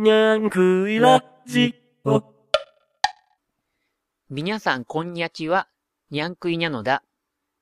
[0.00, 2.22] にゃんくいラジオ。
[4.30, 5.66] 皆さん、こんにゃちは、
[6.12, 7.02] にゃんくいにゃのだ。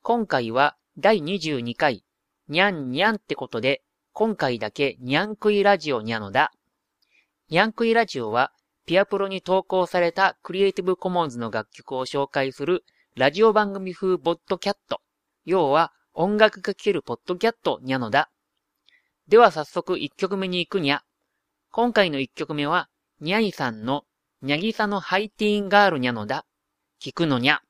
[0.03, 2.05] 今回は第22回、
[2.51, 6.53] にゃんにゃんってことで、今回だけにゃんくいラジオにゃのだ。
[7.49, 8.53] にゃんくいラジオは、
[8.85, 12.85] ピアプロに投稿されたクリエイティブコモンズの楽曲を紹介する
[13.15, 15.01] ラジオ番組風ボッドキャット。
[15.47, 18.29] 要は、音楽が聴けるポッドキャットにゃのだ。
[19.27, 21.03] では早速1曲目に行くにゃ。
[21.77, 22.89] 今回の1曲目は、
[23.21, 24.05] にゃいさんの、
[24.41, 26.47] にゃぎさのハイティーンガールにゃのだ。
[27.03, 27.61] 聞くのにゃ。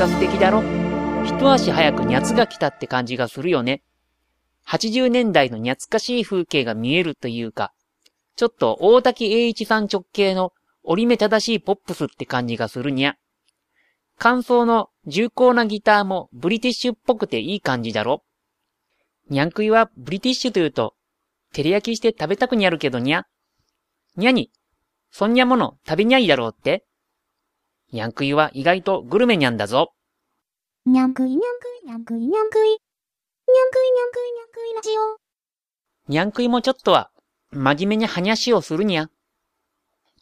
[0.00, 0.62] ゃかにゃか素敵だろ。
[1.26, 3.82] 一足早くにゃつが来たって感じがするよね。
[4.66, 7.72] 80年代のにゃつかしい風景が見えるというか、
[8.36, 10.52] ちょっと大滝栄一さん直系の
[10.84, 13.16] 折り目正しいポップスって感じがするにゃ。
[14.16, 18.22] 感想の重厚なギターもブリティッシュっぽくていい感じだろ。
[19.28, 20.94] にゃんくいはブリティッシュというと、
[21.52, 23.26] 照り焼きして食べたくにゃるけどにゃ。
[24.16, 24.50] にゃに、
[25.10, 26.84] そんにゃもの食べにゃいだろうって
[27.92, 29.92] にゃんくいは意外とグルメにゃんだぞ。
[30.86, 35.20] にゃんくいにゃんくいにゃんくいにゃんくいにゃんくいにゃんくいにゃんくいラジオ
[36.10, 37.10] にゃんくいもちょっとは、
[37.50, 39.10] 真面目に話をするにゃ。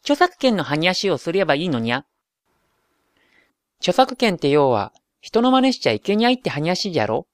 [0.01, 2.05] 著作権の話をすればいいのにゃ。
[3.79, 7.27] 著作権って要は、人の真似しちゃいけにゃいって話じゃろ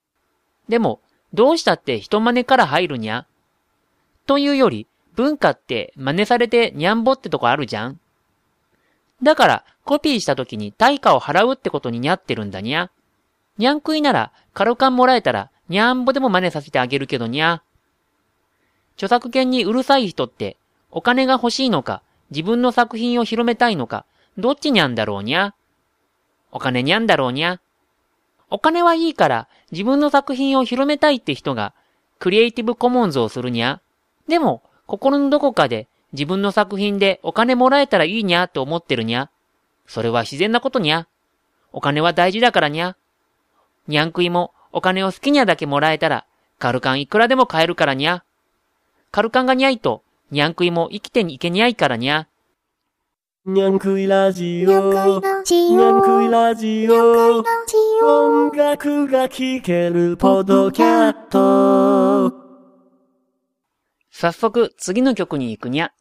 [0.68, 1.02] でも、
[1.34, 3.28] どうしたって人真似から入るにゃ
[4.26, 8.00] というより、文化って真似されてにゃんぼってとこあるじゃん
[9.24, 12.90] だから、コピーした時に対価を払うってことににゃってるんだにゃ。
[13.58, 17.64] にゃん食いなら、カルカンもらえたら、にゃんぼでも真似させてあげるけどにゃ。
[18.96, 20.58] 著作権にうるさい人って、
[20.92, 22.02] お金が欲しいのか、
[22.32, 24.06] 自分の作品を広めたいのか、
[24.38, 25.54] どっちにゃんだろうにゃ。
[26.52, 27.60] お金にゃんだろうにゃ。
[28.50, 31.74] お金はいいから、自分の作品を広めたいって人が、
[32.20, 33.82] クリエイティブコモンズをするにゃ。
[34.28, 39.30] でも、心のどこかで、自分の作品でお金もらえたらいいにゃって思ってるにゃ。
[39.86, 41.08] それは自然なことにゃ。
[41.74, 42.96] お金は大事だからにゃ。
[43.88, 46.26] にゃん食いもお金を好きにゃだけもらえたら、
[46.58, 48.24] カルカンいくらでも買えるからにゃ。
[49.12, 52.28] カルカンがにゃいと、にゃん食いも生きてにいけにゃいからにゃ。
[53.46, 54.70] にゃんくいラジオ。
[54.70, 57.44] にゃんくオいラジオ。
[58.04, 62.34] 音楽が聴けるポッドキャット。
[64.10, 65.92] 早速、次の曲に行くにゃ。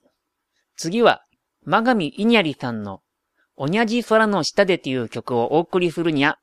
[0.77, 1.23] 次は、
[1.65, 3.01] マガミイニャリさんの、
[3.57, 6.39] おにゃじ空の下でという曲をお送りするにゃ。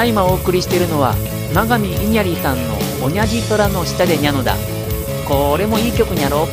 [0.00, 1.14] だいまお送りしているのは
[1.52, 4.56] 永見いにゃりさんの「おにゃじ空の下でにゃのだ」
[5.28, 6.48] これもいい曲にゃろ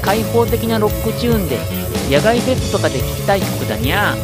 [0.00, 1.58] 開放的なロックチューンで
[2.10, 4.16] 野外フェスとかで聴きたい曲だにゃ。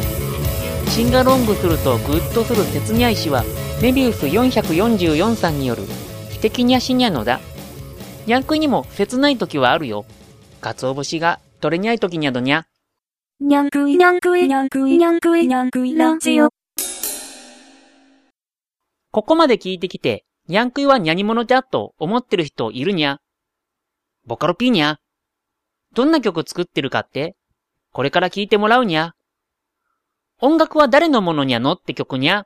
[0.87, 3.43] シンガロングするとグッとする切にゃいしは
[3.79, 5.83] メビウス444さんによる
[6.33, 7.39] 「素敵にゃしにゃのだ」
[8.25, 10.03] にゃくにも切ない時はあるよ。
[10.61, 12.65] かつお節が取れにゃい時にゃどにゃ。
[13.39, 16.49] にゃんくいにゃんくいにゃんくいにゃんくいにゃんくいラジオ。
[19.11, 23.19] ここまで聞いてきて、にゃんくいは何者じゃだと思ってる人いるにゃ。
[24.25, 24.99] ボカロ P にゃ。
[25.93, 27.35] どんな曲作ってるかって
[27.91, 29.13] これから聞いてもらうにゃ。
[30.39, 32.45] 音楽は誰のものにゃのって曲にゃ。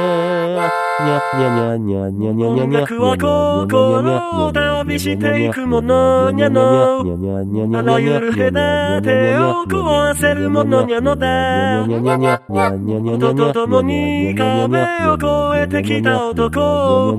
[1.01, 7.01] 音楽は心を旅していくものにゃの。
[7.01, 8.51] あらゆる隔
[9.03, 11.83] てを壊せるものにゃのだ。
[11.83, 16.59] 音と共に壁を越えてきた男。
[16.61, 17.17] ほ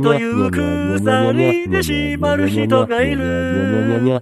[0.00, 4.20] どゆく鎖で縛る人がいる。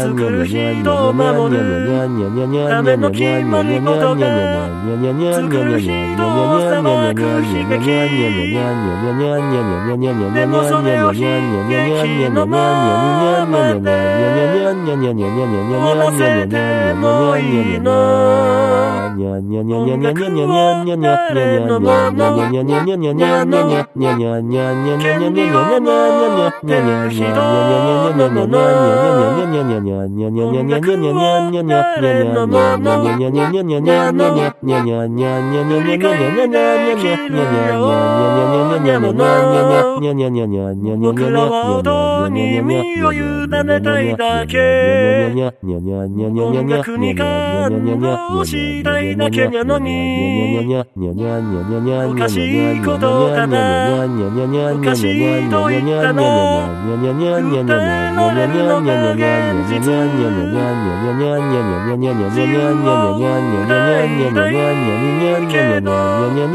[0.00, 1.88] 作る人を守る
[2.68, 4.68] ための決まり事が。
[5.34, 6.82] 作る人を裁
[7.14, 7.84] く悲劇。
[10.34, 11.20] でもそれを悲
[11.68, 13.90] 劇のままで
[14.48, 18.88] 終わらせてもいいの。
[19.18, 22.48] 音楽は誰のもの
[24.98, 30.08] 権利を持ってる人のもの音楽は
[32.00, 34.32] 誰のもの耳ができ
[34.68, 35.08] るようなも
[36.46, 36.67] の
[41.00, 45.32] 僕らは音に身を委ねたいだけ。
[45.32, 50.84] 音楽に感動したいだけなのに。
[52.08, 54.04] おかしいことだな。
[54.74, 56.22] おかしいと言ったな
[56.88, 59.22] 訴えられるのが現
[59.68, 59.78] 実。
[62.28, 63.26] 自由を歌
[64.04, 64.52] いたい
[65.48, 65.88] けど。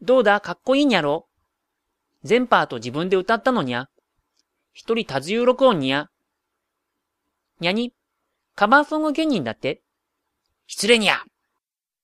[0.00, 0.40] どうだ？
[0.40, 1.26] かっこいいにゃろ？
[2.22, 3.88] 全パート自分で歌ったのにゃ？
[4.72, 6.08] 一人多重録音にゃ？
[7.60, 7.92] にゃに？
[8.54, 9.82] カバーソング芸人だって？
[10.66, 11.22] 失礼にゃ。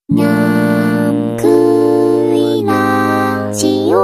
[0.08, 1.42] にゃんく
[2.36, 3.98] いラジオ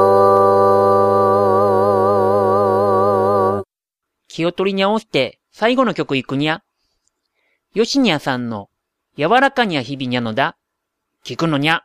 [4.28, 6.62] 気を取り直して最後の曲行くにゃ？
[7.76, 8.70] よしにゃさんの
[9.18, 10.56] 柔らかにゃ日々にゃのだ。
[11.26, 11.84] 聞くのにゃ。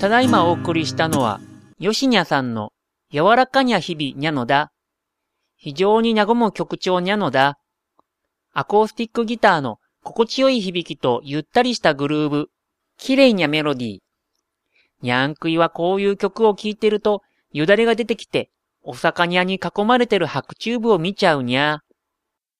[0.00, 1.42] ただいまお送りしたのは、
[1.78, 2.72] よしにゃさんの
[3.12, 4.72] 柔らかにゃ日々にゃのだ。
[5.58, 7.58] 非常に和む曲調にゃのだ。
[8.54, 12.48] アコースティックギターの心地よい響きとゆったりしたグルーブ。
[12.96, 13.98] 綺麗にゃメロディー。
[15.02, 17.20] にゃんくいはこういう曲を聴いてると、
[17.52, 18.50] よだれが出てきて、
[18.82, 21.82] お魚に囲まれてる白チューブを見ちゃうにゃ。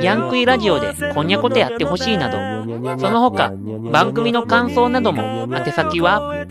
[0.00, 3.52] ヤンクイラジオでこんにゃことやってほしいなど、その他、
[3.90, 6.46] 番組の感想なども、宛先は、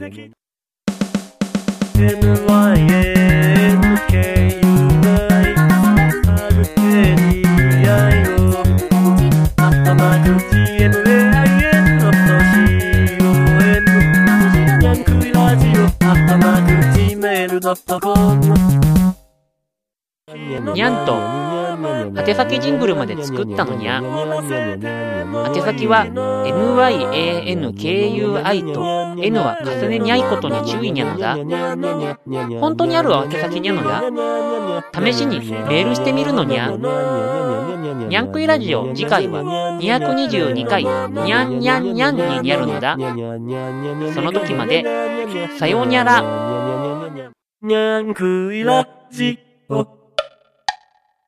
[20.73, 21.64] にゃんと、
[22.15, 24.01] 宛先ジングルまで作ったのにゃ。
[25.53, 26.05] 宛先は、
[27.65, 31.37] nyankui と、n は重ねにゃいことに注意にゃのだ。
[32.59, 34.03] 本当にある宛先にゃのだ。
[34.93, 36.71] 試しにメールしてみるのにゃ。
[38.07, 39.41] にゃんくいラジオ次回は
[39.79, 42.97] 222回、にゃんにゃんにゃんににゃるのだ。
[44.13, 44.83] その時まで、
[45.57, 46.21] さようにゃら。
[47.61, 49.94] にゃんくいラジオ